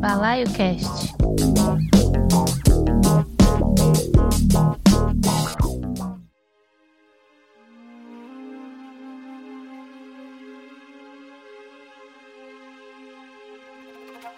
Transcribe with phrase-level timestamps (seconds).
[0.00, 1.12] Balaio Cast.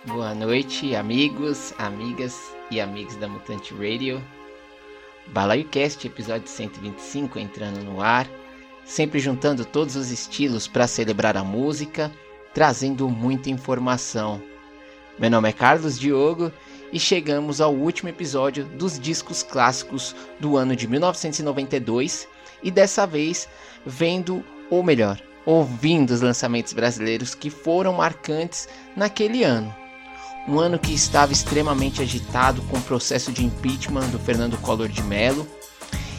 [0.07, 4.25] Boa noite, amigos, amigas e amigos da Mutante Radio.
[5.27, 8.27] Balaio Cast, episódio 125 entrando no ar,
[8.83, 12.11] sempre juntando todos os estilos para celebrar a música,
[12.55, 14.50] trazendo muita informação.
[15.21, 16.51] Meu nome é Carlos Diogo
[16.91, 22.27] e chegamos ao último episódio dos discos clássicos do ano de 1992
[22.63, 23.47] e dessa vez
[23.85, 29.75] vendo, ou melhor, ouvindo os lançamentos brasileiros que foram marcantes naquele ano.
[30.49, 35.03] Um ano que estava extremamente agitado com o processo de impeachment do Fernando Collor de
[35.03, 35.47] Mello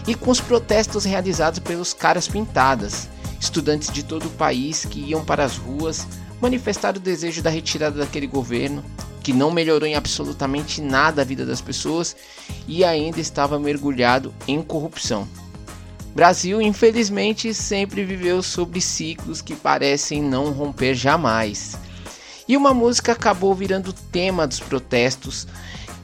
[0.07, 5.25] e com os protestos realizados pelos caras pintadas, estudantes de todo o país que iam
[5.25, 6.05] para as ruas
[6.41, 8.83] manifestar o desejo da retirada daquele governo
[9.21, 12.15] que não melhorou em absolutamente nada a vida das pessoas
[12.67, 15.27] e ainda estava mergulhado em corrupção.
[16.13, 21.77] Brasil, infelizmente, sempre viveu sobre ciclos que parecem não romper jamais.
[22.47, 25.47] E uma música acabou virando tema dos protestos.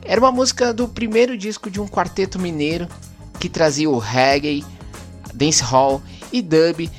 [0.02, 2.88] Era uma música do primeiro disco de um quarteto mineiro
[3.38, 4.64] que trazia o reggae,
[5.34, 6.02] dancehall
[6.32, 6.90] e dub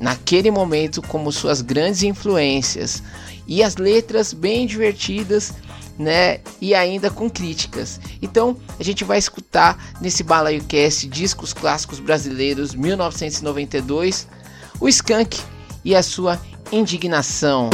[0.00, 3.02] naquele momento como suas grandes influências
[3.46, 5.54] e as letras bem divertidas,
[5.98, 6.40] né?
[6.60, 8.00] E ainda com críticas.
[8.20, 14.28] Então a gente vai escutar nesse Balaio Cast discos clássicos brasileiros 1992,
[14.80, 15.40] o Skank
[15.84, 16.40] e a sua
[16.72, 17.70] indignação.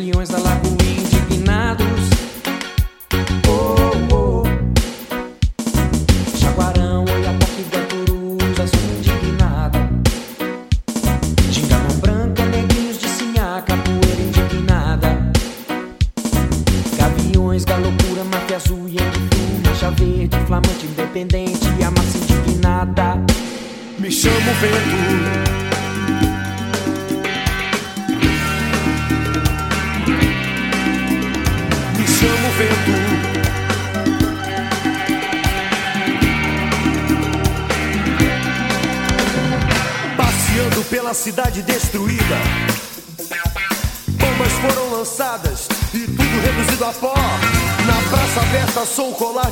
[0.00, 1.19] leões da Lagoinha.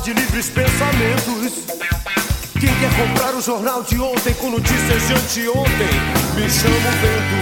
[0.01, 1.65] de livres pensamentos.
[2.59, 5.87] Quem quer comprar o jornal de ontem com notícias de anteontem?
[6.35, 7.35] Me chamo vento.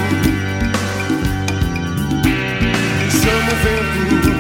[3.04, 4.32] Me chamo vento.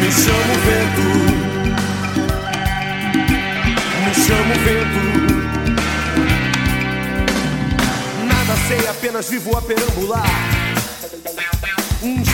[0.00, 1.06] Me chamo vento.
[4.04, 5.02] Me chamo vento.
[8.26, 10.51] Nada sei, apenas vivo a perambular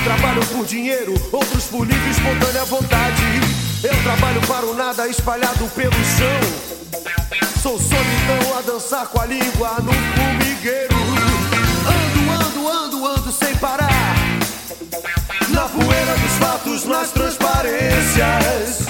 [0.08, 3.22] trabalham por dinheiro, outros por livre e espontânea vontade.
[3.84, 6.40] Eu trabalho para o nada espalhado pelo chão.
[7.62, 10.96] Sou solidão a dançar com a língua no formigueiro.
[11.84, 14.14] Ando, ando, ando, ando sem parar.
[15.50, 18.87] Na poeira dos fatos, nas transparências.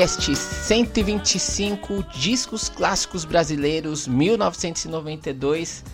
[0.00, 5.84] Balaio Cast 125 Discos Clássicos Brasileiros 1992.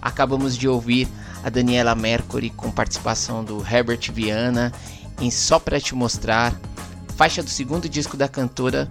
[0.00, 1.08] Acabamos de ouvir
[1.42, 4.72] a Daniela Mercury com participação do Herbert Viana
[5.20, 6.54] em Só Pra Te Mostrar,
[7.16, 8.88] faixa do segundo disco da cantora,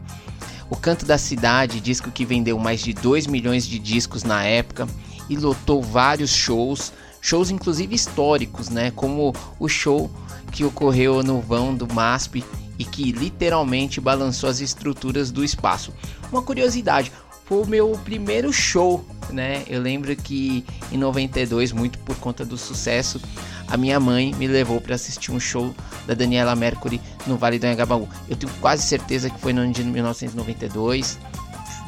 [0.69, 4.85] O Canto da Cidade, disco que vendeu mais de 2 milhões de discos na época
[5.29, 10.11] e lotou vários shows, shows inclusive históricos, né, como o show
[10.51, 12.43] que ocorreu no vão do MASP
[12.77, 15.93] e que literalmente balançou as estruturas do espaço.
[16.31, 17.11] Uma curiosidade,
[17.45, 19.63] foi o meu primeiro show, né?
[19.67, 23.21] Eu lembro que em 92, muito por conta do sucesso,
[23.69, 25.73] a minha mãe me levou para assistir um show
[26.05, 28.07] da Daniela Mercury no Vale do Anhangabaú.
[28.27, 31.17] Eu tenho quase certeza que foi no ano de 1992,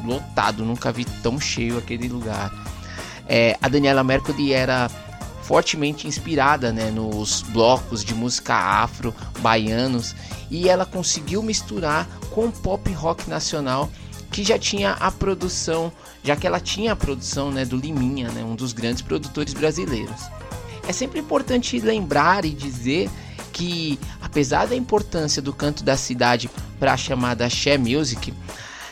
[0.04, 2.50] lotado, nunca vi tão cheio aquele lugar.
[3.28, 4.90] É, a Daniela Mercury era
[5.50, 10.14] fortemente inspirada né, nos blocos de música afro baianos
[10.48, 13.90] e ela conseguiu misturar com pop rock nacional
[14.30, 15.90] que já tinha a produção,
[16.22, 20.20] já que ela tinha a produção né, do Liminha, né, um dos grandes produtores brasileiros.
[20.86, 23.10] É sempre importante lembrar e dizer
[23.52, 28.32] que, apesar da importância do canto da cidade para a chamada She Music,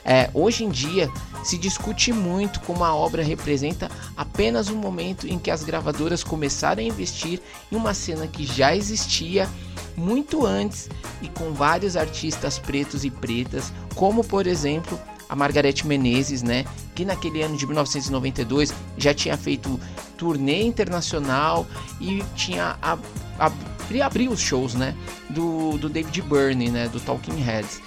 [0.08, 1.10] é, hoje em dia
[1.44, 6.80] se discute muito como a obra representa apenas um momento em que as gravadoras começaram
[6.80, 9.46] a investir em uma cena que já existia
[9.94, 10.88] muito antes
[11.20, 14.98] e com vários artistas pretos e pretas, como por exemplo
[15.28, 19.78] a Margarete Menezes, né, que naquele ano de 1992 já tinha feito
[20.16, 21.66] turnê internacional
[22.00, 23.02] e tinha ab
[23.38, 23.54] ab
[24.02, 24.94] abriu os shows, né,
[25.28, 27.80] do, do David Byrne, né, do Talking Heads.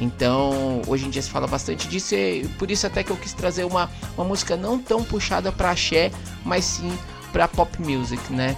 [0.00, 3.32] Então, hoje em dia se fala bastante disso e por isso até que eu quis
[3.32, 6.10] trazer uma, uma música não tão puxada para axé,
[6.44, 6.96] mas sim
[7.32, 8.56] para pop music, né?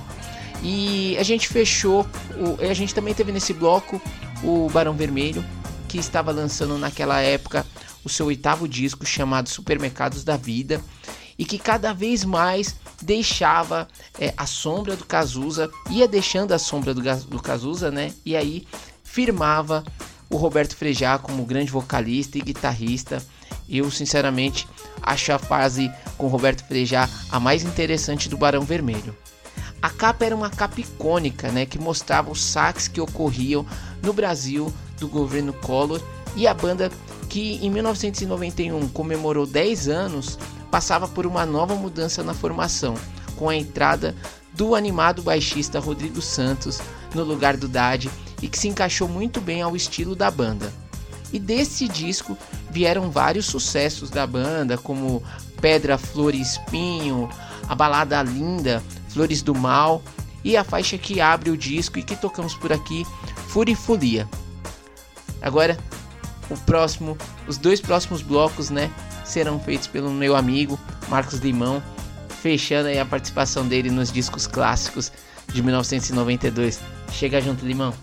[0.63, 4.01] E a gente fechou, o, a gente também teve nesse bloco
[4.43, 5.45] o Barão Vermelho,
[5.89, 7.67] que estava lançando naquela época
[8.05, 10.81] o seu oitavo disco chamado Supermercados da Vida
[11.39, 16.95] e que cada vez mais deixava é, a sombra do Cazuza, ia deixando a sombra
[16.95, 18.13] do, do Cazuza, né?
[18.25, 18.67] E aí
[19.03, 19.85] firmava
[20.33, 23.23] o Roberto Frejá como grande vocalista e guitarrista.
[23.69, 24.67] Eu, sinceramente,
[25.03, 29.15] acho a fase com Roberto Frejá a mais interessante do Barão Vermelho.
[29.81, 33.67] A capa era uma capa icônica, né, que mostrava os saques que ocorriam
[34.03, 36.01] no Brasil do governo Collor
[36.35, 36.91] e a banda
[37.29, 40.39] que em 1991 comemorou 10 anos
[40.71, 42.95] passava por uma nova mudança na formação,
[43.37, 44.15] com a entrada
[44.55, 46.81] do animado baixista Rodrigo Santos
[47.15, 48.11] no lugar do Dade
[48.43, 50.73] e que se encaixou muito bem ao estilo da banda.
[51.33, 52.37] E desse disco
[52.71, 55.23] vieram vários sucessos da banda, como
[55.61, 57.31] Pedra, Flor e Espinho,
[57.69, 60.03] a balada Linda, Flores do Mal
[60.45, 63.07] e a faixa que abre o disco e que tocamos por aqui,
[63.49, 64.29] Furifolia.
[65.41, 65.79] Agora,
[66.51, 68.91] o próximo, os dois próximos blocos, né,
[69.25, 71.83] serão feitos pelo meu amigo Marcos Limão,
[72.43, 75.13] fechando aí a participação dele nos discos clássicos
[75.53, 76.81] de 1992.
[77.13, 77.95] Chega junto, Limão.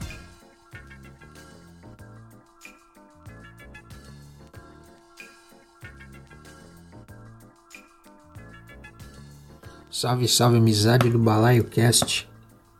[10.00, 12.26] Salve, salve amizade do Balaio Cast.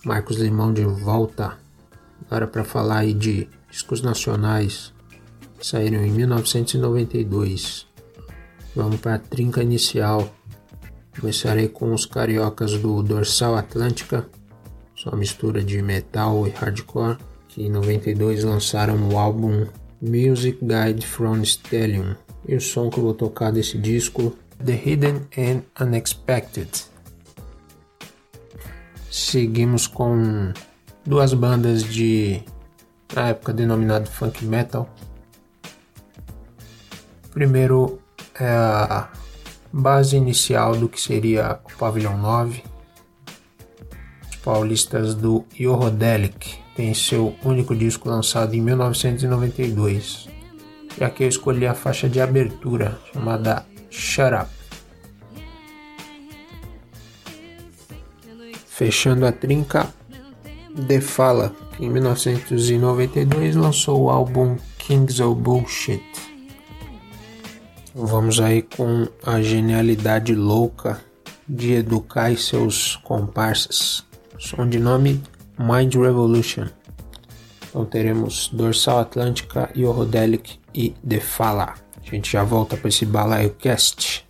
[0.06, 1.58] Marcos Limão de volta.
[2.26, 4.94] Agora para falar aí de discos nacionais
[5.60, 7.86] que saíram em 1992.
[8.74, 10.34] Vamos para a trinca inicial.
[11.20, 14.26] Começarei com os cariocas do Dorsal Atlântica,
[14.96, 17.18] sua mistura de metal e hardcore,
[17.50, 19.68] que em 92 lançaram o álbum
[20.02, 22.16] Music Guide from Stellium.
[22.48, 24.34] E o som que eu vou tocar desse disco,
[24.66, 26.88] The Hidden and Unexpected.
[29.12, 30.54] Seguimos com
[31.06, 32.44] duas bandas de
[33.16, 34.88] na época denominado funk metal.
[37.32, 38.00] Primeiro
[38.40, 39.10] é a
[39.74, 42.64] base inicial do que seria o Pavilhão 9.
[44.30, 50.30] Os paulistas do Yorodelic têm seu único disco lançado em 1992.
[51.00, 54.59] E aqui eu escolhi a faixa de abertura chamada Shut Up.
[58.80, 59.94] Fechando a trinca,
[60.88, 66.02] The Fala, que em 1992 lançou o álbum Kings of Bullshit.
[67.94, 71.02] Vamos aí com a genialidade louca
[71.46, 74.06] de educar seus comparsas.
[74.38, 75.22] Som de nome
[75.60, 76.68] Mind Revolution.
[77.68, 81.74] Então teremos Dorsal Atlântica, Yorodelic e The Fala.
[82.02, 84.29] A gente já volta para esse balaio cast.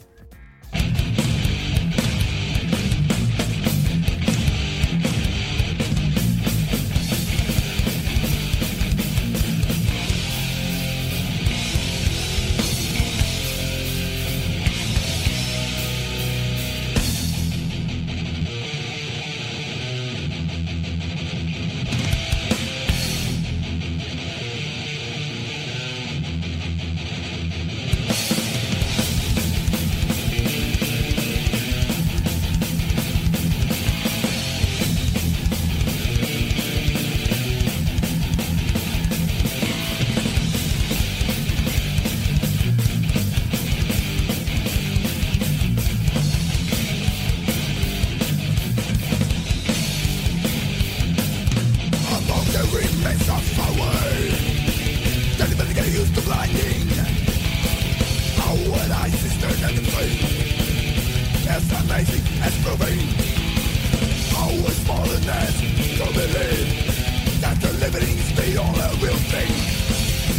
[65.29, 69.53] to believe that the living is all a real thing.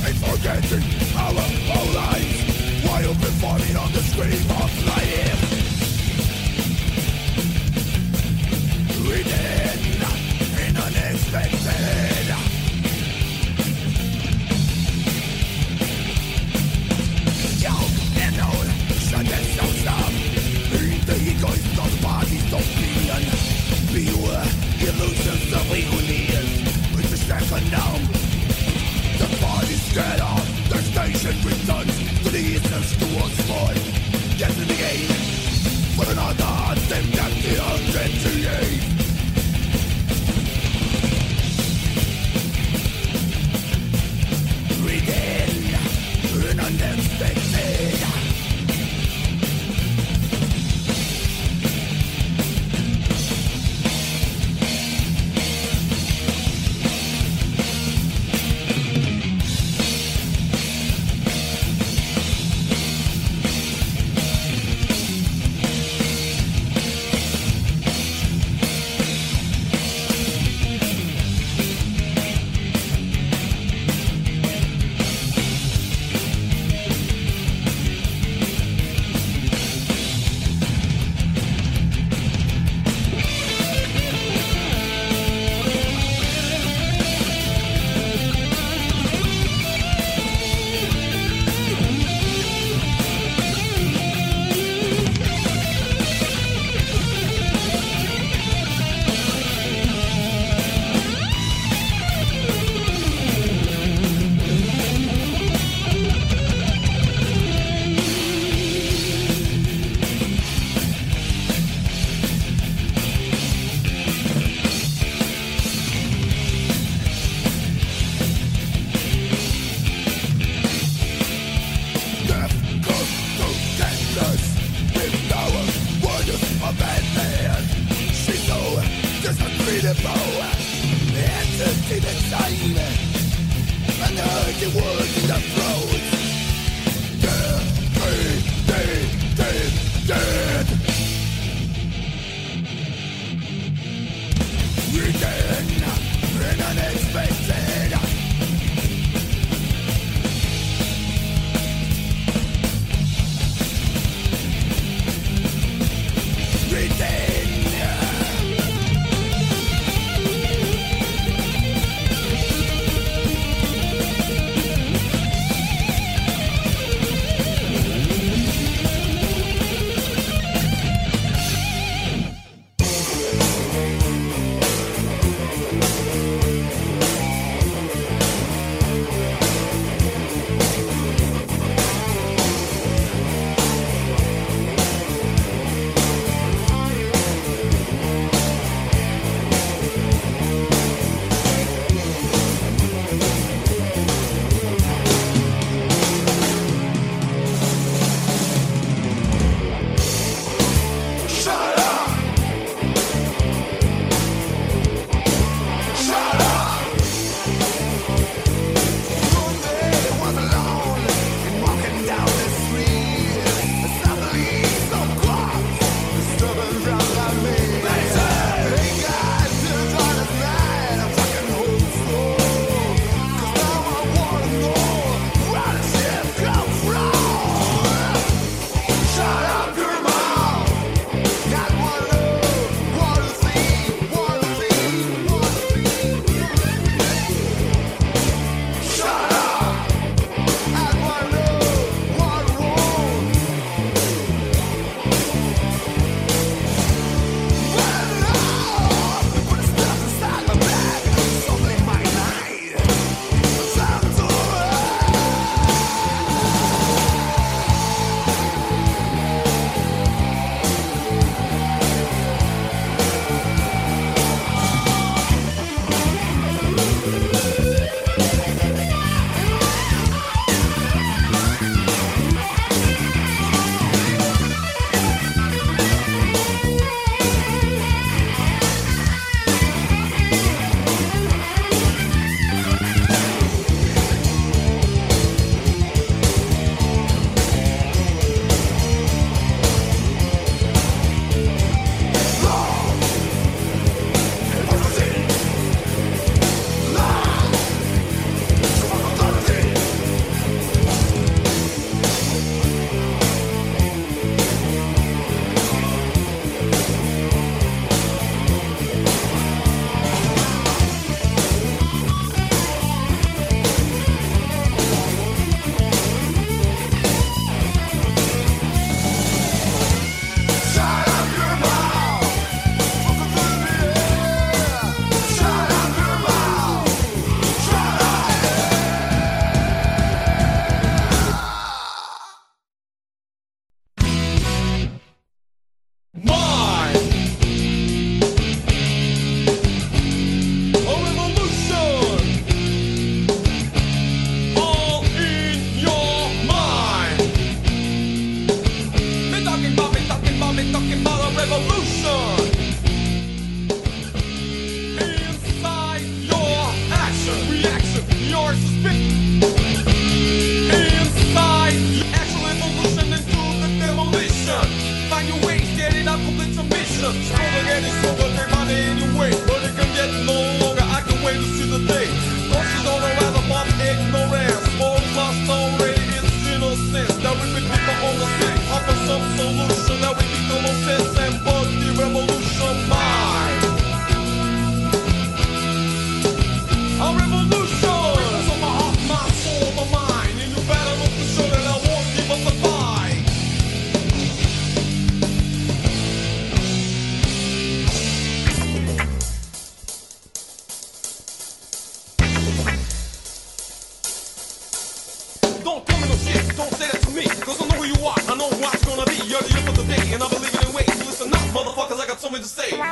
[0.04, 0.82] And forgetting
[1.16, 5.42] our own lives while performing on the screen of life.
[9.06, 10.18] We did not
[10.58, 12.29] in unexpected.
[25.50, 25.58] the
[26.30, 27.92] is, it's a second now.
[29.18, 32.94] The bodies get out, the station returns to the essence
[34.38, 35.10] Yes, in the game,
[35.96, 38.89] for another, same that the undead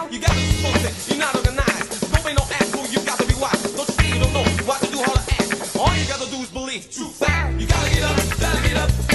[0.06, 1.10] You got to be focused.
[1.10, 2.12] You're not organized.
[2.12, 2.86] Don't be no asshole.
[2.86, 3.60] You got to be wise.
[3.74, 5.76] Don't you think you don't know what to do, how to act?
[5.76, 6.88] All you gotta do is believe.
[6.90, 7.60] True fact.
[7.60, 9.07] You gotta get up, gotta get up.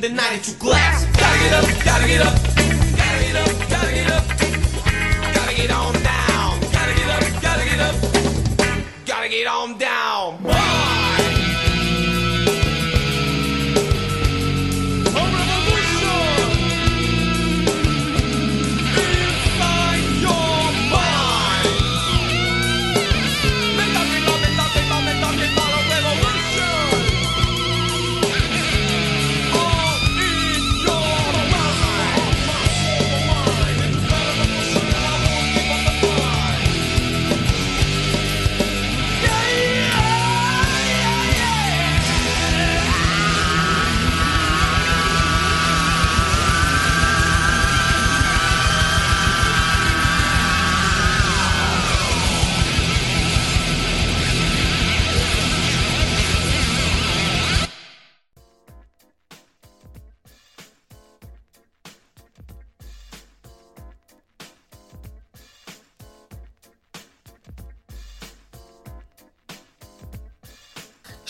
[0.00, 1.04] Denied it to glass.
[1.16, 2.34] Gotta get up, gotta get up.
[2.96, 4.24] Gotta get up, gotta get up.
[5.34, 6.60] Gotta get on down.
[6.72, 7.96] Gotta get up, gotta get up.
[9.06, 10.51] Gotta get on down.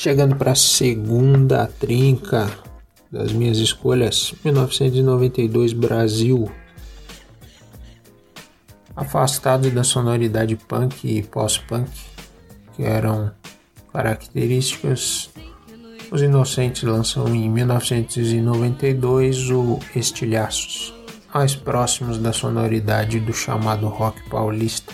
[0.03, 2.51] Chegando para a segunda trinca
[3.09, 6.51] das minhas escolhas, 1992 Brasil.
[8.97, 11.89] Afastado da sonoridade punk e pós-punk,
[12.75, 13.31] que eram
[13.93, 15.31] características,
[16.11, 20.93] os Inocentes lançam em 1992 o Estilhaços,
[21.33, 24.93] mais próximos da sonoridade do chamado rock paulista.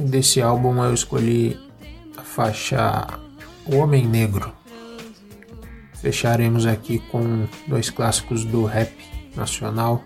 [0.00, 1.60] Desse álbum eu escolhi
[2.16, 3.25] a faixa
[3.74, 4.52] Homem Negro.
[5.94, 8.92] Fecharemos aqui com dois clássicos do rap
[9.34, 10.04] nacional.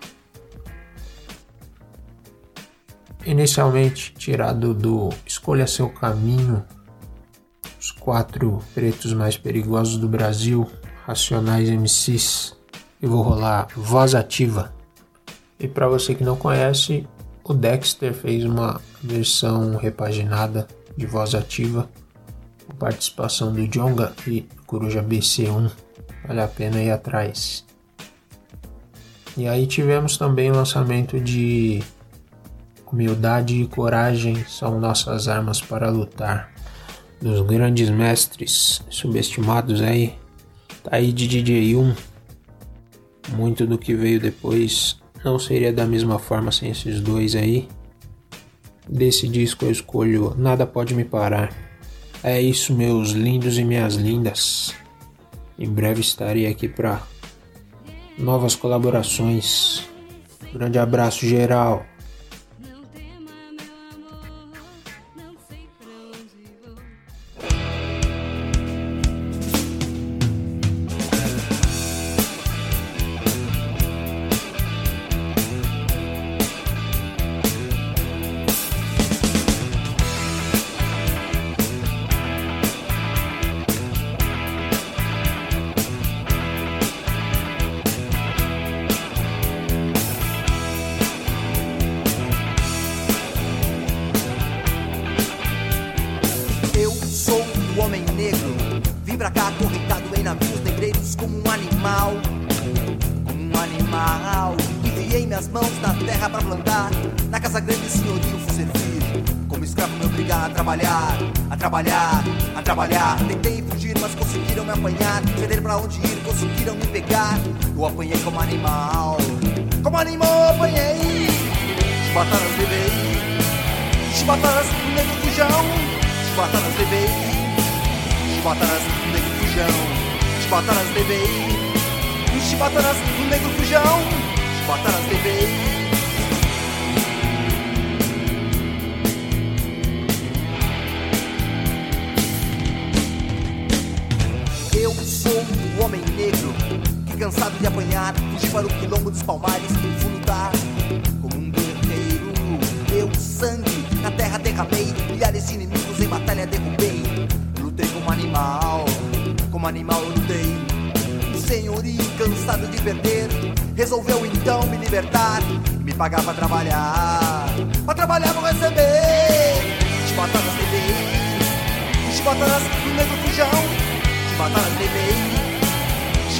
[3.23, 6.65] Inicialmente tirado do Escolha Seu Caminho,
[7.79, 10.67] os quatro pretos mais perigosos do Brasil,
[11.05, 12.57] Racionais MCs,
[12.99, 14.73] e vou rolar Voz Ativa.
[15.59, 17.07] E para você que não conhece,
[17.43, 21.87] o Dexter fez uma versão repaginada de Voz Ativa
[22.81, 25.71] participação do Jonga e Coruja BC1.
[26.27, 27.63] Vale a pena ir atrás.
[29.37, 31.83] E aí tivemos também o lançamento de
[32.91, 36.51] Humildade e Coragem são nossas armas para lutar.
[37.21, 40.15] Dos grandes mestres subestimados aí.
[40.83, 41.95] Tá aí de DJ1.
[43.33, 47.69] Muito do que veio depois não seria da mesma forma sem esses dois aí.
[48.89, 51.70] Desse disco eu escolho Nada Pode Me Parar.
[52.23, 54.75] É isso, meus lindos e minhas lindas.
[55.57, 57.01] Em breve estarei aqui para
[58.17, 59.87] novas colaborações.
[60.53, 61.85] Grande abraço geral.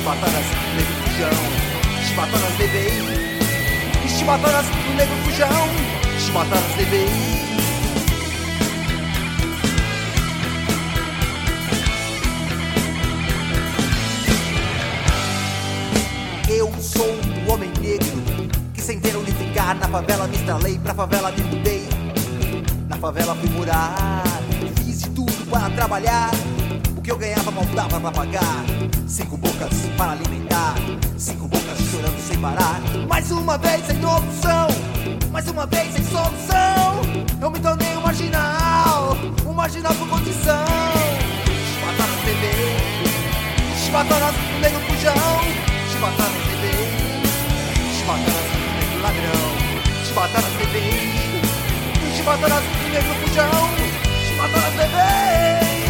[0.02, 1.30] Chibatanas do nego fujão,
[2.08, 2.90] chibatanas levei.
[4.08, 5.48] Chibatanas do negro fujão,
[6.18, 7.06] chibatanas bebê.
[16.50, 18.24] Eu sou o homem negro
[18.74, 21.88] que sem ter onde ficar na favela me instalei, pra favela me mudei.
[22.90, 24.24] Na favela fui morar,
[24.84, 26.32] fiz de tudo para trabalhar
[27.02, 28.64] o que eu ganhava mal dava pra pagar.
[29.08, 30.76] Cinco bocas para alimentar,
[31.18, 32.80] cinco bocas chorando sem parar.
[33.10, 34.68] Mais uma vez sem opção,
[35.32, 37.02] mais uma vez sem solução.
[37.42, 40.64] Eu me tornei um marginal, um marginal por condição.
[41.74, 42.54] Chibatanas bebê,
[43.84, 45.42] chibatanas negro pujão,
[45.92, 46.78] chibatanas bebê,
[47.98, 48.46] chibatanas
[48.78, 53.70] negro ladrão, chibatanas bebê, chibatanas negro pujão,
[54.28, 55.81] chibatanas bebê.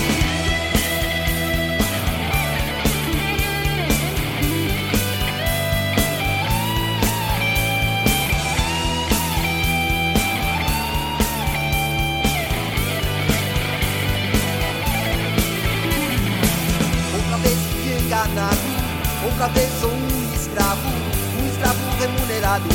[19.26, 22.66] Outra vez sou um escravo, um escravo remunerado.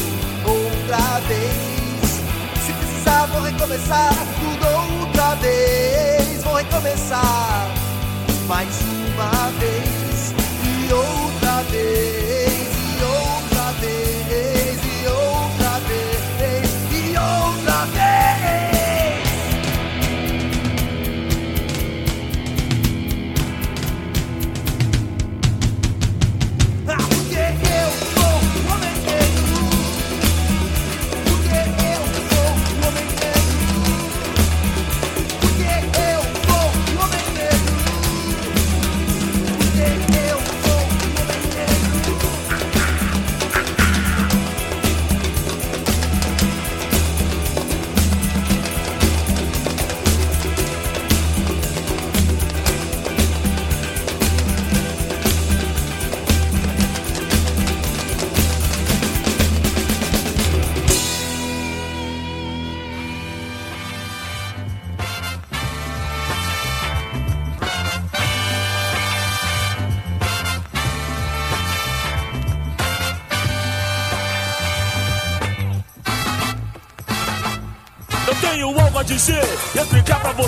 [0.44, 2.20] Outra vez,
[2.64, 7.70] se precisar vou recomeçar tudo outra vez, vou recomeçar
[8.46, 12.15] mais uma vez e outra vez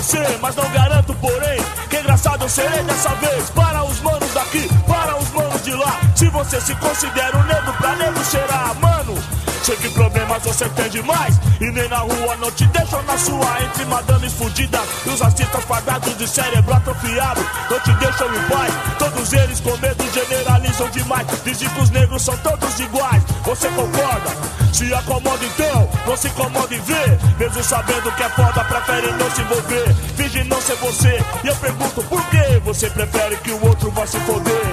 [0.09, 3.49] você, mas não garanto, porém, que engraçado eu serei dessa vez.
[3.51, 5.99] Para os manos daqui, para os manos de lá.
[6.15, 9.15] Se você se considera um negro, pra negro será, mano.
[9.63, 13.63] Sei que problemas você tem demais E nem na rua não te deixam na sua
[13.63, 17.45] Entre madames fudidas e os artistas quadrados de cérebro atrofiado.
[17.69, 21.27] Não te deixam em paz Todos eles com medo generalizam demais.
[21.43, 24.59] Dizem que os negros são todos iguais Você concorda?
[24.73, 27.19] Se acomoda então, não se incomoda em ver.
[27.37, 29.95] Mesmo sabendo que é foda, prefere não se envolver.
[30.15, 34.05] Finge não ser você E eu pergunto por que você prefere que o outro vá
[34.05, 34.68] se foder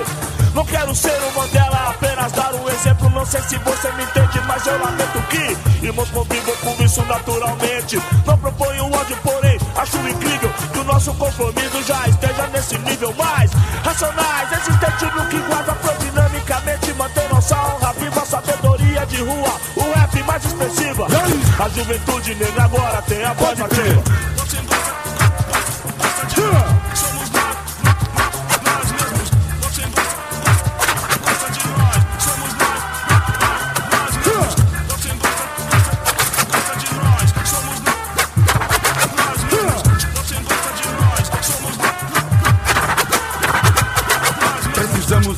[0.57, 3.11] não quero ser um Mandela, apenas dar um exemplo.
[3.11, 8.03] Não sei se você me entende, mas eu lamento que irmãos convivam com isso naturalmente.
[8.27, 13.51] Não proponho ódio, porém acho incrível que o nosso compromisso já esteja nesse nível mais
[13.85, 16.95] racionais, existente no que guarda prodinamicamente.
[16.95, 21.07] Mantém nossa honra viva, sabedoria de rua, o rap mais expressiva.
[21.63, 24.03] A juventude negra agora tem a voz ativa.
[26.35, 27.16] Somos nós,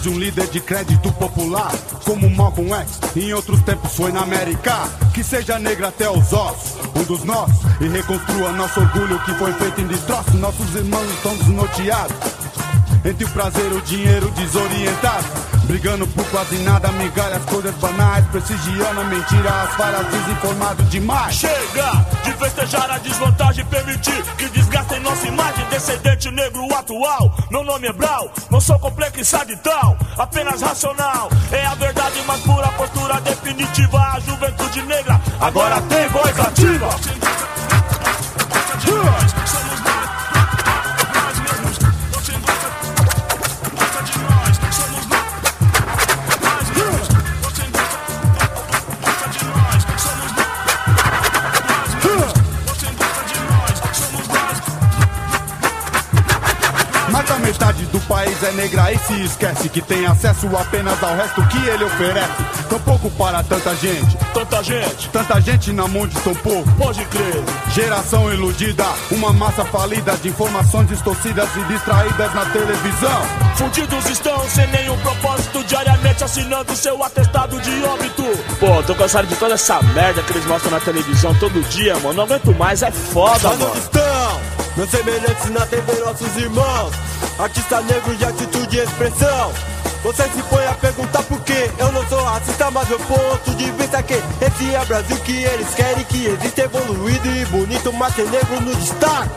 [0.09, 1.71] Um líder de crédito popular,
[2.05, 2.99] como Malcolm X.
[3.15, 7.59] Em outros tempos foi na América, que seja negra até os ossos, um dos nossos,
[7.79, 10.35] e reconstrua nosso orgulho que foi feito em destroço.
[10.39, 12.17] Nossos irmãos estão desnorteados,
[13.05, 15.48] entre o prazer e o dinheiro desorientado.
[15.69, 21.35] Brigando por quase nada, migalhas, coisas banais, prestigiando a mentira, as falhas, desinformado demais.
[21.35, 25.67] Chega de festejar a desvantagem, permitir que desgastem nossa imagem.
[25.67, 31.29] Descendente negro atual, meu nome é Brau, não sou complexado e tal, apenas racional.
[31.53, 33.99] É a verdade, mas pura postura definitiva.
[33.99, 36.89] A juventude negra agora tem voz ativa.
[39.47, 39.78] Somos
[58.43, 62.33] é negra e se esquece que tem acesso apenas ao resto que ele oferece.
[62.69, 64.17] tão pouco para tanta gente.
[64.35, 66.71] Tanta gente, Tanta gente na mão de tão pouco.
[66.73, 67.43] pode crer.
[67.75, 73.23] Geração iludida, uma massa falida de informações distorcidas e distraídas na televisão.
[73.57, 78.23] Fudidos estão sem nenhum propósito, diariamente assinando seu atestado de óbito.
[78.61, 82.15] Pô, tô cansado de toda essa merda que eles mostram na televisão todo dia, mano.
[82.15, 83.73] Não aguento mais, é foda, Mas mano.
[84.79, 86.93] Meus semelhantes na TV, nossos irmãos.
[87.37, 89.53] Artista negro de atitude e expressão.
[90.05, 91.69] Você se põe a perguntar por quê?
[91.81, 95.33] Eu não sou racista, mas meu ponto de vista é que esse é Brasil que
[95.33, 99.31] eles querem que existe evoluído e bonito, mas tem negro no destaque.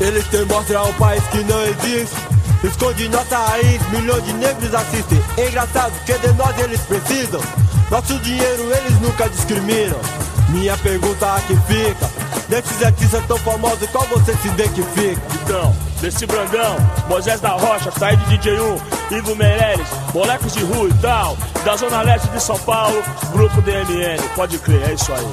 [0.00, 2.16] Eles te mostram um país que não existe.
[2.64, 5.22] Esconde nossa raiz, milhões de negros assistem.
[5.36, 7.40] É engraçado que de nós eles precisam.
[7.88, 10.00] Nosso dinheiro eles nunca discriminam.
[10.48, 12.10] Minha pergunta aqui fica:
[12.50, 15.22] desses artistas tão famosos, qual você se identifica?
[15.42, 16.76] Então, desse Brandão,
[17.08, 18.80] Moisés da Rocha, Saíde DJ1,
[19.12, 24.20] Ivo Meirelles, Moleques de Rua e tal, da Zona Leste de São Paulo, Grupo DMN,
[24.34, 25.32] pode crer, é isso aí.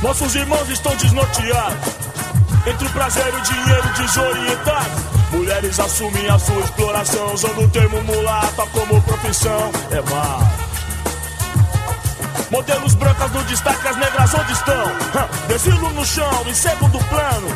[0.00, 1.88] Nossos irmãos estão desnorteados,
[2.66, 5.02] entre o prazer e o dinheiro desorientados.
[5.32, 10.61] Mulheres assumem a sua exploração, usando o termo mulata como profissão, é mal.
[12.52, 14.84] Modelos brancas no destaque, as negras onde estão?
[15.48, 17.48] Desfilo no chão, em segundo plano.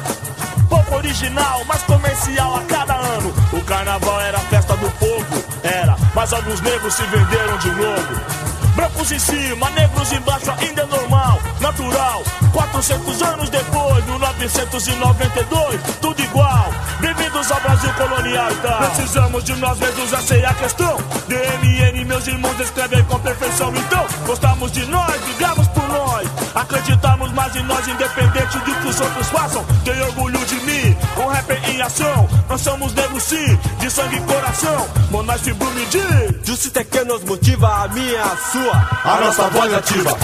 [0.71, 3.31] Pouco original, mas comercial a cada ano.
[3.53, 8.56] O carnaval era a festa do povo, era, mas alguns negros se venderam de novo.
[8.77, 12.23] Brancos em cima, negros embaixo, ainda é normal, natural.
[12.53, 16.71] 400 anos depois, 1992, tudo igual.
[17.01, 18.79] Bem-vindos ao Brasil colonial tal.
[18.91, 20.99] Precisamos de nós mesmos, essa é a questão.
[21.27, 23.73] DMN, meus irmãos escrevem com perfeição.
[23.75, 26.29] Então, gostamos de nós, brigamos por nós.
[26.55, 29.65] Acreditamos mais em nós, independente do que os outros façam.
[29.85, 32.29] Tenho orgulho de mim, um rapper em ação.
[32.47, 34.87] Nós somos negros sim, de sangue e coração.
[35.11, 36.47] Monarque Blume diz.
[36.47, 38.37] Justiça é que nos motiva, a minha, a.
[38.73, 40.19] A nossa voz ativa.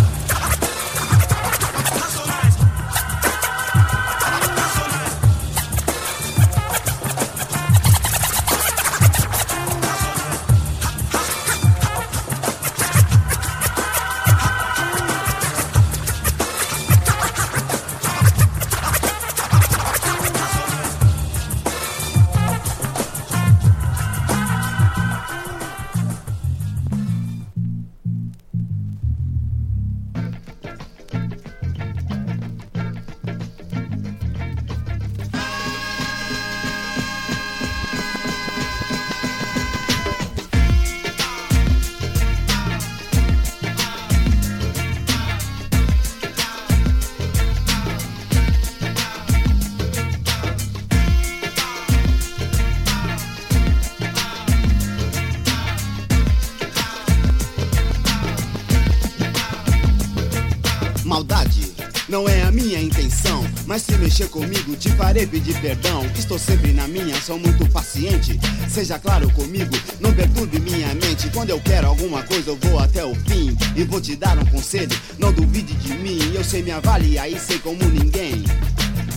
[64.22, 66.04] Mexer comigo te farei pedir perdão.
[66.16, 68.38] Estou sempre na minha, sou muito paciente.
[68.68, 71.30] Seja claro comigo, não perturbe minha mente.
[71.32, 74.44] Quando eu quero alguma coisa, eu vou até o fim e vou te dar um
[74.46, 74.96] conselho.
[75.18, 78.44] Não duvide de mim, eu sei me avaliar e sei como ninguém.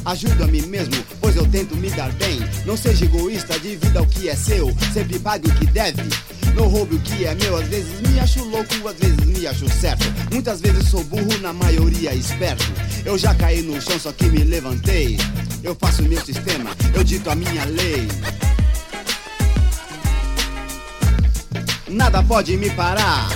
[0.05, 2.39] Ajudo a mim mesmo, pois eu tento me dar bem.
[2.65, 4.75] Não seja egoísta, divida o que é seu.
[4.93, 6.03] Sempre pague o que deve.
[6.55, 9.67] Não roube o que é meu, às vezes me acho louco, às vezes me acho
[9.69, 10.05] certo.
[10.31, 12.63] Muitas vezes sou burro, na maioria esperto.
[13.05, 15.17] Eu já caí no chão, só que me levantei.
[15.63, 18.07] Eu faço meu sistema, eu dito a minha lei.
[21.87, 23.29] Nada pode me parar.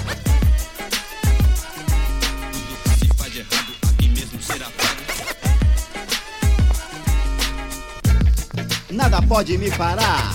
[8.90, 10.34] Nada pode me parar.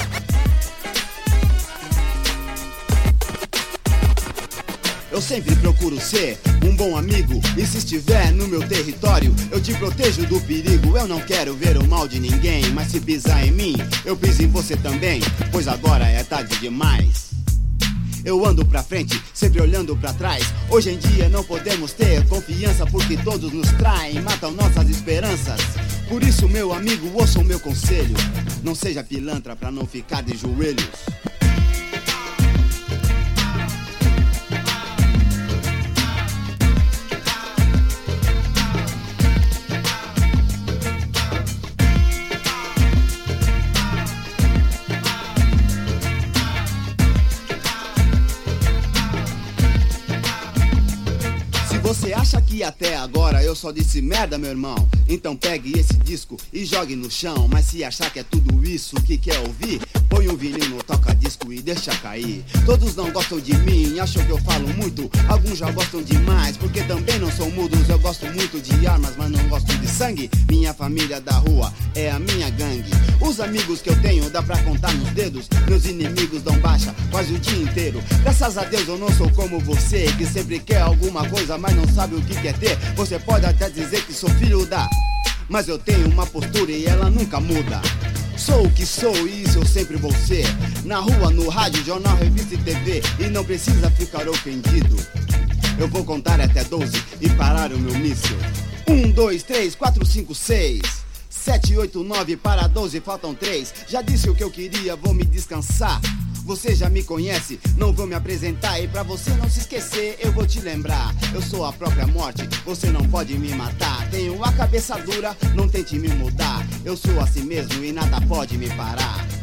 [5.10, 7.40] Eu sempre procuro ser um bom amigo.
[7.56, 10.96] E se estiver no meu território, eu te protejo do perigo.
[10.96, 12.70] Eu não quero ver o mal de ninguém.
[12.70, 15.20] Mas se pisar em mim, eu piso em você também.
[15.52, 17.32] Pois agora é tarde demais.
[18.24, 20.42] Eu ando pra frente, sempre olhando pra trás.
[20.70, 25.60] Hoje em dia não podemos ter confiança porque todos nos traem, matam nossas esperanças.
[26.08, 28.16] Por isso, meu amigo, ouça o meu conselho.
[28.62, 30.88] Não seja pilantra pra não ficar de joelhos.
[52.64, 56.96] Que até agora eu só disse merda, meu irmão, então pegue esse disco e jogue
[56.96, 57.46] no chão.
[57.46, 59.82] Mas se achar que é tudo isso que quer ouvir,
[60.14, 62.44] Põe um vinil no toca-disco e deixa cair.
[62.64, 65.10] Todos não gostam de mim, acham que eu falo muito.
[65.26, 67.88] Alguns já gostam demais, porque também não são mudos.
[67.88, 70.30] Eu gosto muito de armas, mas não gosto de sangue.
[70.48, 72.92] Minha família da rua é a minha gangue.
[73.20, 75.48] Os amigos que eu tenho dá pra contar nos dedos.
[75.68, 78.00] Meus inimigos dão baixa quase o dia inteiro.
[78.22, 81.88] Graças a Deus eu não sou como você, que sempre quer alguma coisa, mas não
[81.88, 82.76] sabe o que quer ter.
[82.94, 84.88] Você pode até dizer que sou filho da.
[85.48, 87.82] Mas eu tenho uma postura e ela nunca muda.
[88.36, 90.44] Sou o que sou e isso eu sempre vou ser.
[90.84, 93.02] Na rua, no rádio, jornal, revista e TV.
[93.20, 94.96] E não precisa ficar ofendido.
[95.78, 98.36] Eu vou contar até 12 e parar o meu míssil.
[98.88, 100.82] 1, 2, 3, 4, 5, 6.
[101.30, 103.72] 7, 8, 9 para 12, faltam 3.
[103.88, 106.00] Já disse o que eu queria, vou me descansar.
[106.44, 108.78] Você já me conhece, não vou me apresentar.
[108.78, 111.14] E pra você não se esquecer, eu vou te lembrar.
[111.32, 114.08] Eu sou a própria morte, você não pode me matar.
[114.10, 116.64] Tenho a cabeça dura, não tente me mudar.
[116.84, 119.33] Eu sou assim mesmo e nada pode me parar.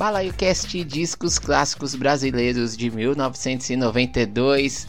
[0.00, 4.88] Balaio Cast Discos Clássicos Brasileiros de 1992.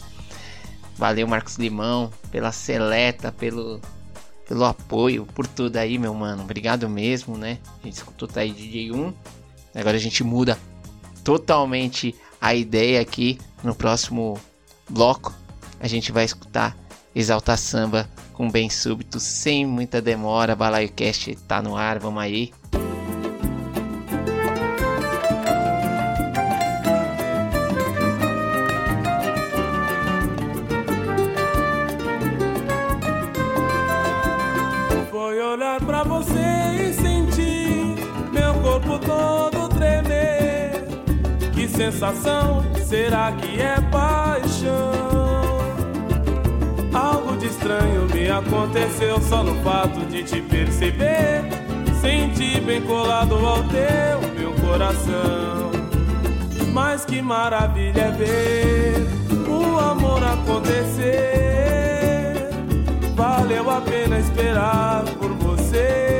[0.96, 3.78] Valeu, Marcos Limão, pela seleta, pelo,
[4.48, 6.44] pelo apoio, por tudo aí, meu mano.
[6.44, 7.58] Obrigado mesmo, né?
[7.82, 9.12] A gente escutou tá aí DJ 1.
[9.74, 10.58] Agora a gente muda
[11.22, 14.40] totalmente a ideia aqui no próximo
[14.88, 15.34] bloco.
[15.78, 16.74] A gente vai escutar
[17.14, 20.56] Exalta Samba com bem súbito, sem muita demora.
[20.56, 22.50] Balaio Cast tá no ar, vamos aí.
[41.90, 44.92] Sensação será que é paixão?
[46.92, 51.42] Algo de estranho me aconteceu só no fato de te perceber.
[52.00, 55.72] Senti bem colado ao teu meu coração.
[56.72, 59.06] Mas que maravilha é ver
[59.48, 61.12] o amor acontecer.
[63.16, 66.11] Valeu a pena esperar por você.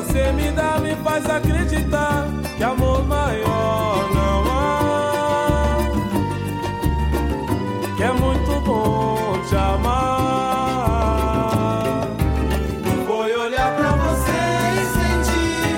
[0.00, 2.26] Você me dá me faz acreditar
[2.56, 5.76] que amor maior não há.
[7.96, 10.00] Que é muito bom te amar.
[13.06, 14.40] Foi olhar pra você
[14.80, 15.76] e sentir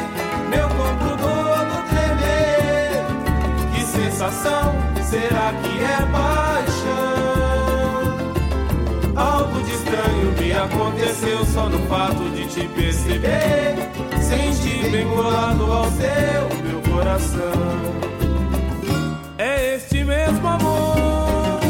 [0.50, 3.04] meu corpo todo tremer.
[3.74, 7.22] Que sensação será que é paixão?
[9.16, 14.01] Algo de estranho me aconteceu só no fato de te perceber.
[14.32, 17.52] Senti bem colado ao seu meu coração.
[19.36, 21.60] É este mesmo amor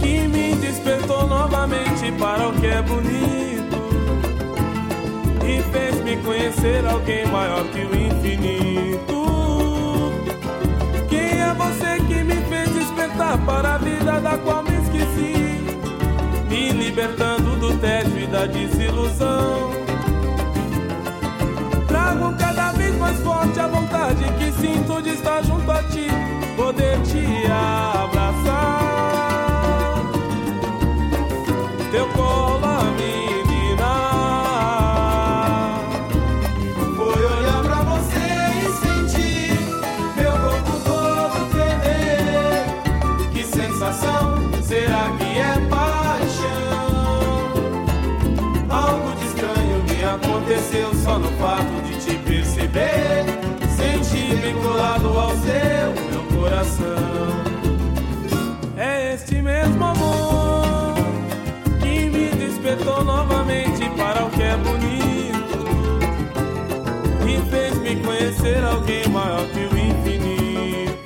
[0.00, 3.76] que me despertou novamente para o que é bonito
[5.46, 9.22] e fez-me conhecer alguém maior que o infinito.
[11.08, 15.60] Quem é você que me fez despertar para a vida da qual me esqueci,
[16.48, 19.85] me libertando do tédio e da desilusão?
[24.60, 26.06] Sinto de estar junto a ti,
[26.56, 28.86] poder te abraçar.
[31.90, 33.92] Teu colo, a menina.
[36.96, 38.26] Foi olhar pra você
[38.62, 39.58] e sentir
[40.16, 42.64] meu corpo todo tremer.
[43.32, 45.65] Que sensação será que é
[56.76, 57.44] coração.
[58.76, 60.94] É este mesmo amor
[61.80, 65.66] que me despertou novamente para o que é bonito
[67.26, 71.00] e fez-me conhecer alguém maior que o infinito.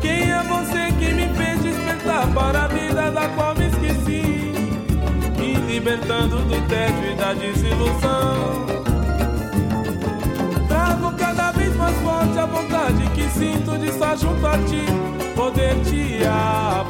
[0.00, 4.52] Quem é você que me fez despertar para a vida da qual me esqueci?
[5.38, 8.79] Me libertando do tédio e da desilusão.
[12.40, 14.84] A vontade que sinto de estar junto a ti,
[15.36, 16.89] poder te abraçar.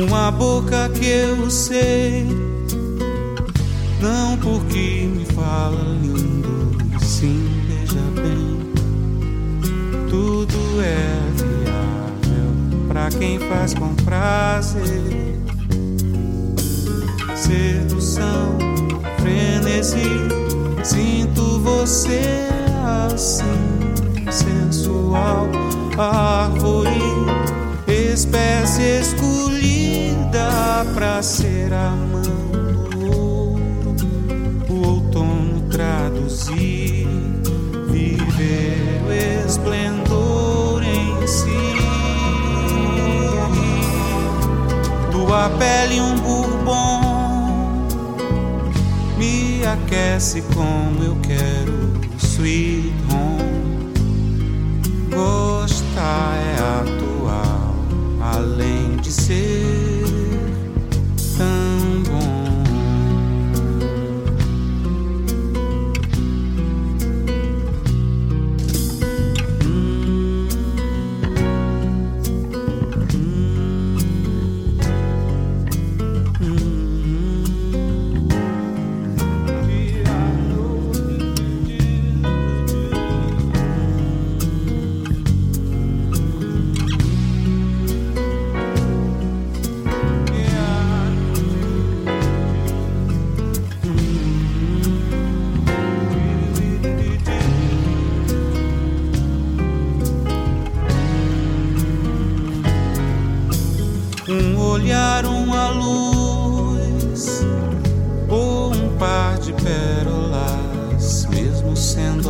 [0.00, 2.24] Uma boca que eu sei,
[4.00, 8.58] não porque me fala lindo, e sim veja bem.
[10.08, 15.36] Tudo é viável pra quem faz com prazer.
[17.34, 18.56] Sedução,
[19.18, 20.28] frenesi,
[20.84, 22.48] sinto você
[23.12, 25.48] assim, sensual,
[25.98, 27.02] árvore,
[27.88, 29.77] espécie escolhida
[30.94, 32.22] pra ser a mão
[32.90, 33.96] do ouro,
[34.68, 37.06] o outono traduzir
[37.90, 39.12] viver o
[39.46, 41.48] esplendor em si.
[45.10, 47.08] Tua pele um bourbon
[49.16, 53.48] me aquece como eu quero, sweet home.
[55.10, 57.07] Gostar é atual,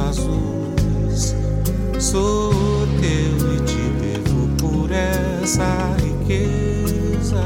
[0.01, 1.35] azuis.
[1.99, 2.53] Sou
[3.01, 7.43] teu e te devo por essa riqueza.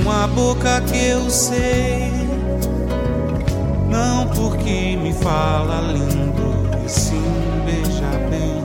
[0.00, 2.10] Uma boca que eu sei,
[3.90, 7.22] não porque me fala lindo, e sim
[7.64, 8.64] beija bem.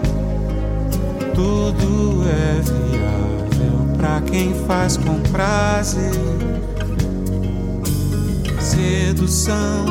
[1.36, 6.12] Tudo é viável pra quem faz com prazer.
[8.60, 9.86] Sedução,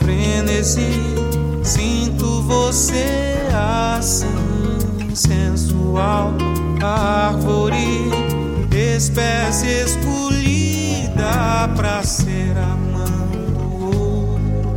[0.00, 0.90] frenesi,
[1.62, 6.32] sinto você assim, sensual,
[6.82, 8.10] árvore,
[8.70, 14.76] espécie escolhida pra ser a mão do ouro,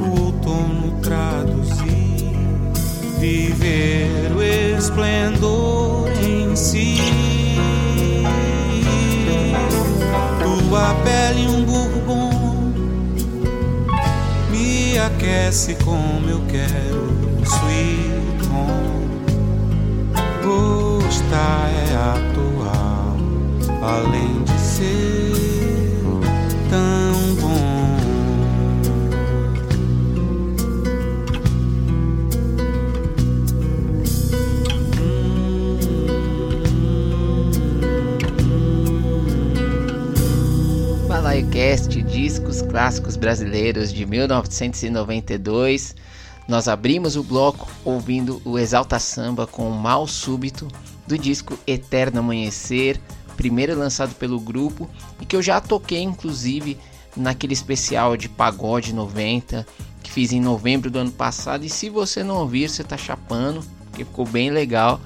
[0.00, 2.32] o outono traduzir,
[3.18, 6.96] viver o esplendor em si.
[10.42, 11.89] Tua pele um bourbon
[15.06, 17.08] aquece como eu quero,
[17.44, 19.00] sweet home.
[20.42, 23.16] Gostar é atual,
[23.82, 25.32] além de ser
[26.68, 27.50] tão bom.
[41.08, 45.96] BalaioCast Discos Clássicos Brasileiros de 1992.
[46.46, 50.68] Nós abrimos o bloco ouvindo o Exalta Samba com o Mal Súbito
[51.06, 53.00] do disco Eterno Amanhecer,
[53.38, 54.86] primeiro lançado pelo grupo
[55.18, 56.76] e que eu já toquei inclusive
[57.16, 59.66] naquele especial de pagode 90
[60.02, 61.64] que fiz em novembro do ano passado.
[61.64, 65.00] E se você não ouvir, você tá chapando, porque ficou bem legal.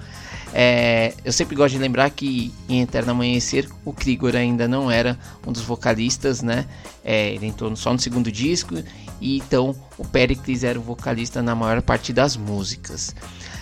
[0.57, 5.19] É, eu sempre gosto de lembrar que em Eterno Amanhecer o Krigor ainda não era
[5.45, 6.65] um dos vocalistas, né?
[7.05, 8.77] É, ele entrou só no segundo disco
[9.21, 13.17] e então o Pericles era o vocalista na maior parte das músicas.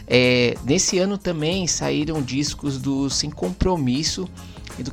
[0.06, 4.28] É, nesse ano também saíram discos do Sem Compromisso
[4.78, 4.92] e do,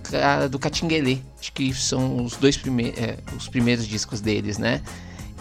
[0.49, 1.17] do Catinguelê,
[1.53, 4.81] que são os dois primeiros, é, os primeiros discos deles, né?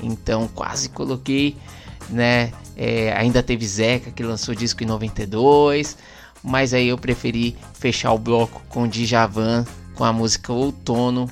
[0.02, 1.56] Então quase coloquei,
[2.10, 2.52] né?
[2.76, 5.96] É, ainda teve Zeca que lançou disco em 92
[6.42, 9.64] mas aí eu preferi fechar o bloco com Djavan
[9.94, 11.28] com a música Outono,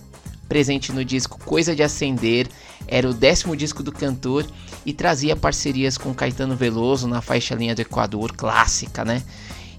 [0.49, 2.49] presente no disco Coisa de Acender,
[2.89, 4.47] era o décimo disco do cantor
[4.85, 9.23] e trazia parcerias com Caetano Veloso na faixa Linha do Equador, clássica, né?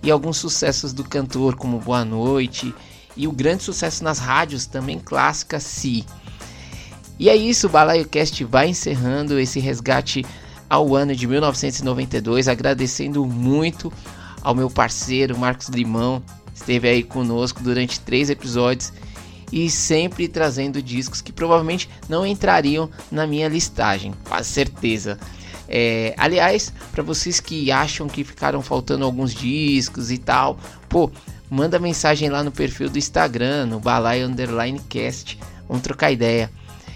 [0.03, 2.73] E alguns sucessos do cantor, como Boa Noite,
[3.15, 6.05] e o grande sucesso nas rádios, também clássica, Si.
[7.19, 10.23] E é isso, o Balaio Cast vai encerrando esse resgate
[10.69, 13.91] ao ano de 1992, agradecendo muito
[14.47, 16.23] ao meu parceiro Marcos Limão,
[16.55, 18.93] esteve aí conosco durante três episódios
[19.51, 25.19] e sempre trazendo discos que provavelmente não entrariam na minha listagem, quase certeza.
[25.67, 31.11] É, aliás, para vocês que acham que ficaram faltando alguns discos e tal, pô,
[31.49, 35.37] manda mensagem lá no perfil do Instagram, no Balai Underline Cast,
[35.67, 36.49] vamos trocar ideia.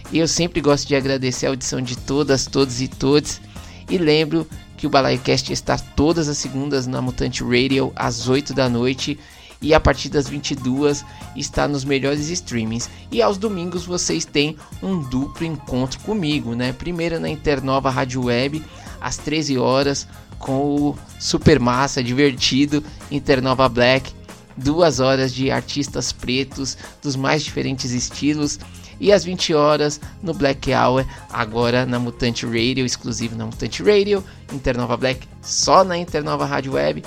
[0.10, 3.42] E eu sempre gosto de agradecer a audição de todas, todos e todos.
[3.90, 4.48] E lembro
[4.82, 9.20] que o BalaioCast está todas as segundas na Mutante Radio às 8 da noite
[9.62, 11.06] e a partir das 22
[11.36, 12.90] está nos melhores streamings.
[13.12, 16.74] E aos domingos vocês têm um duplo encontro comigo, né?
[16.74, 18.64] Primeiro na Internova Rádio Web
[19.00, 20.08] às 13 horas
[20.40, 24.12] com o super massa divertido Internova Black,
[24.58, 28.58] duas horas de artistas pretos dos mais diferentes estilos
[29.02, 34.24] e às 20 horas no Black Hour, agora na Mutante Radio, exclusivo na Mutante Radio,
[34.54, 37.04] Internova Black, só na Internova Rádio Web.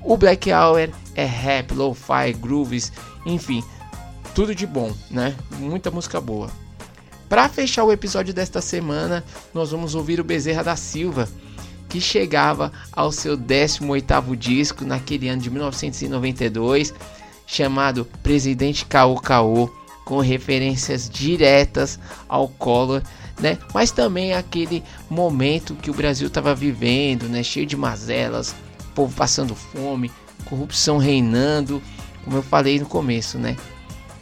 [0.00, 2.90] O Black Hour é rap, lo-fi, grooves,
[3.26, 3.62] enfim,
[4.34, 5.36] tudo de bom, né?
[5.58, 6.50] Muita música boa.
[7.28, 11.28] Para fechar o episódio desta semana, nós vamos ouvir o Bezerra da Silva,
[11.90, 16.94] que chegava ao seu 18º disco naquele ano de 1992,
[17.46, 21.98] chamado Presidente Caô Caô com referências diretas
[22.28, 23.02] ao Collor,
[23.40, 23.58] né?
[23.72, 27.42] Mas também aquele momento que o Brasil estava vivendo, né?
[27.42, 28.54] Cheio de mazelas,
[28.94, 30.10] povo passando fome,
[30.44, 31.82] corrupção reinando,
[32.24, 33.56] como eu falei no começo, né?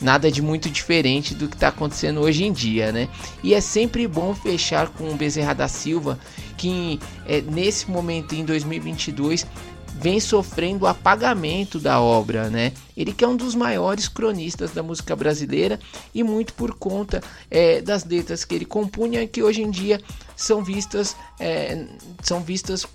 [0.00, 3.08] Nada de muito diferente do que está acontecendo hoje em dia, né?
[3.42, 6.18] E é sempre bom fechar com o Bezerra da Silva,
[6.56, 9.46] que é, nesse momento em 2022
[9.94, 12.72] vem sofrendo o apagamento da obra, né?
[12.96, 15.78] Ele que é um dos maiores cronistas da música brasileira
[16.14, 20.00] e muito por conta é, das letras que ele compunha que hoje em dia
[20.36, 21.86] são vistas é,
[22.22, 22.86] são vistas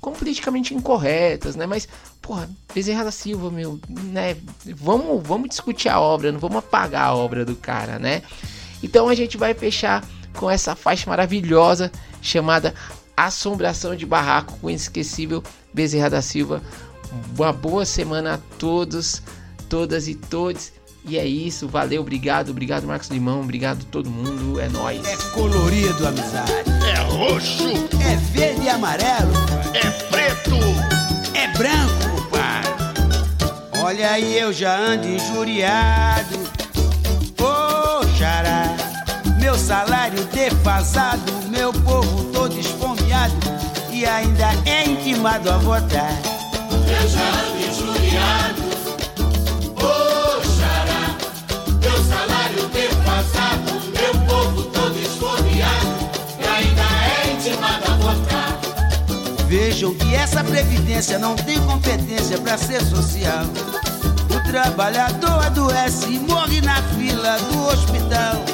[0.00, 1.66] como politicamente incorretas, né?
[1.66, 1.88] Mas
[2.20, 4.36] porra, Bezerra da Silva, meu, né?
[4.76, 8.22] Vamos vamos discutir a obra, não vamos apagar a obra do cara, né?
[8.82, 11.90] Então a gente vai fechar com essa faixa maravilhosa
[12.20, 12.74] chamada
[13.16, 15.42] Assombração de Barraco com o inesquecível
[15.72, 16.62] Bezerra da Silva.
[17.36, 19.22] Uma boa semana a todos,
[19.68, 20.72] todas e todos.
[21.06, 25.06] E é isso, valeu, obrigado, obrigado Marcos Limão, obrigado todo mundo, é nóis.
[25.06, 26.70] É colorido, amizade.
[26.86, 27.68] É roxo.
[28.10, 29.32] É verde e amarelo.
[29.74, 30.56] É preto.
[31.34, 32.62] É branco, pai.
[33.82, 36.38] Olha aí, eu já ando injuriado.
[37.38, 38.74] Ô, oh, xará,
[39.38, 42.58] meu salário defasado, meu povo todo
[43.24, 46.12] esfomeado e ainda é intimado a votar.
[46.70, 48.62] Eu já ando injuriado,
[49.76, 51.16] oh xará,
[51.80, 58.58] meu salário defasado, meu povo todo esfomeado e ainda é intimado a votar.
[59.46, 63.44] Vejam que essa previdência não tem competência para ser social.
[64.30, 68.53] O trabalhador adoece e morre na fila do hospital.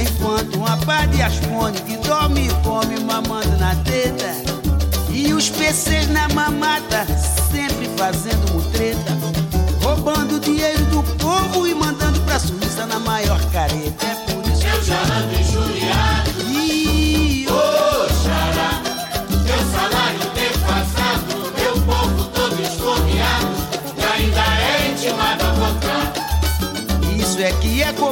[0.00, 4.32] Enquanto uma pá de asfone que dorme e come mamando na teta.
[5.10, 7.04] E os PCs na mamata,
[7.50, 9.18] sempre fazendo mutreta,
[9.82, 11.87] roubando dinheiro do povo e mandando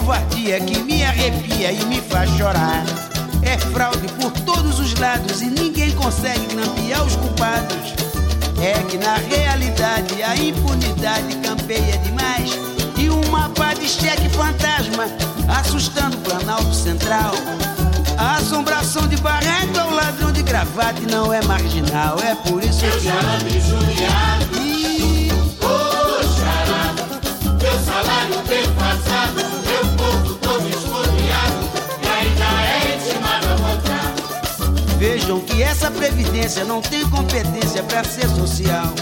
[0.06, 2.84] covardia que me arrepia e me faz chorar.
[3.42, 7.92] É fraude por todos os lados e ninguém consegue grampear os culpados.
[8.62, 12.52] É que na realidade a impunidade campeia demais
[12.96, 15.08] e uma de cheque fantasma,
[15.48, 17.32] assustando o Planalto Central.
[18.16, 22.16] A assombração de barreto é o ladrão de gravata e não é marginal.
[22.20, 23.00] É por isso que.
[23.00, 24.46] xarope judiado
[25.62, 26.94] Ô xará
[27.60, 29.55] Meu salário defasado Meu
[35.86, 38.92] Essa previdência não tem competência para ser social.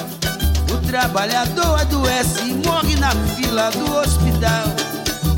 [0.71, 4.67] O trabalhador adoece e morre na fila do hospital.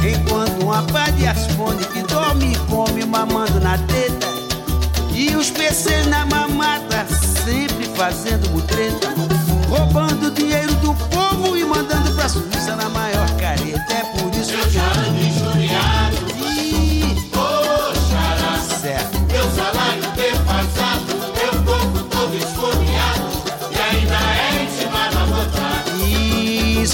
[0.03, 4.27] Enquanto uma pá de asponde que dorme e come mamando na teta.
[5.15, 7.07] E os PCs na mamata
[7.45, 9.15] sempre fazendo mutreta.
[9.69, 13.93] Roubando dinheiro do povo e mandando pra Suíça na maior careta.
[13.93, 15.46] É por isso que.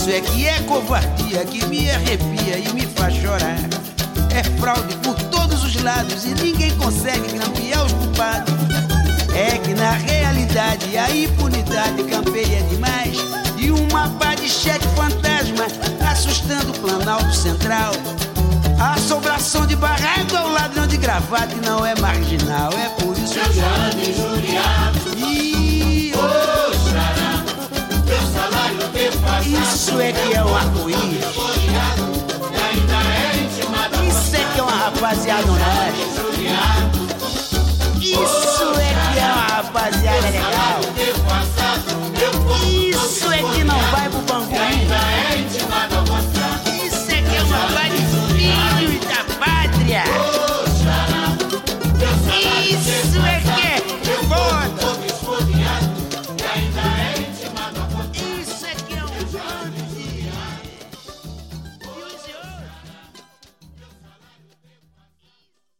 [0.03, 3.57] Isso é que é covardia que me arrepia e me faz chorar.
[4.35, 8.53] É fraude por todos os lados e ninguém consegue grampear os culpados.
[9.33, 13.17] É que na realidade a impunidade campeia demais
[13.57, 15.67] e uma pá de cheque fantasma
[16.11, 17.93] assustando o Planalto Central.
[18.81, 22.73] A assombração de barraco é o ladrão de gravata e não é marginal.
[22.73, 23.53] É por isso que.
[23.55, 25.32] xarope judiado Ih,
[29.45, 31.25] Isso é que é o arco-íris.
[34.09, 36.13] Isso é que é uma rapaziada honesta.
[38.01, 40.81] Isso é que é uma rapaziada legal.
[42.69, 44.53] Isso é que não vai pro banco.
[46.85, 47.93] Isso é que é uma paz
[48.37, 50.22] de da pátria.